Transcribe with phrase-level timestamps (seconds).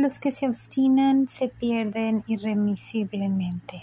[0.00, 3.82] Los que se obstinan se pierden irremisiblemente,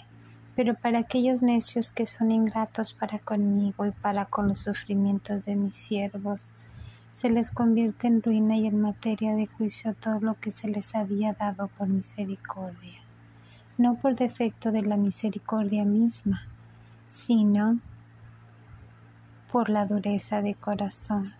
[0.55, 5.55] pero para aquellos necios que son ingratos para conmigo y para con los sufrimientos de
[5.55, 6.55] mis siervos,
[7.11, 10.95] se les convierte en ruina y en materia de juicio todo lo que se les
[10.95, 12.99] había dado por misericordia,
[13.77, 16.47] no por defecto de la misericordia misma,
[17.05, 17.77] sino
[19.51, 21.35] por la dureza de corazón.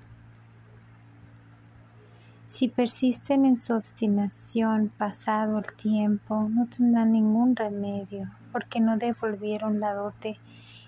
[2.48, 9.82] Si persisten en su obstinación pasado el tiempo, no tendrán ningún remedio, porque no devolvieron
[9.82, 10.40] la dote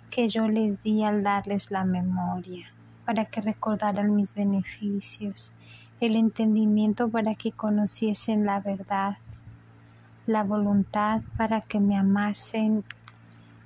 [0.10, 2.68] que yo les di al darles la memoria,
[3.04, 5.52] para que recordaran mis beneficios,
[6.00, 9.18] el entendimiento para que conociesen la verdad,
[10.28, 12.86] la voluntad para que me amasen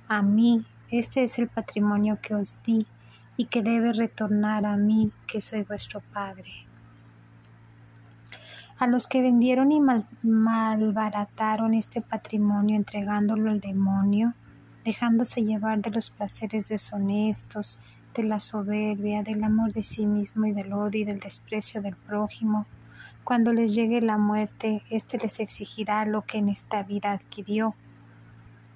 [0.08, 0.66] a mí.
[0.90, 2.88] Este es el patrimonio que os di
[3.36, 6.66] y que debe retornar a mí, que soy vuestro Padre
[8.78, 9.80] a los que vendieron y
[10.22, 14.34] malbarataron este patrimonio entregándolo al demonio,
[14.84, 17.78] dejándose llevar de los placeres deshonestos,
[18.14, 21.96] de la soberbia, del amor de sí mismo y del odio y del desprecio del
[21.96, 22.66] prójimo.
[23.22, 27.74] Cuando les llegue la muerte, éste les exigirá lo que en esta vida adquirió.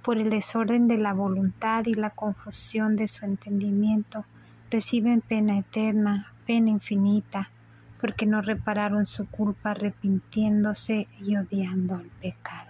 [0.02, 4.24] Por el desorden de la voluntad y la confusión de su entendimiento,
[4.70, 7.50] reciben pena eterna, pena infinita,
[8.00, 12.67] porque no repararon su culpa arrepintiéndose y odiando al pecado.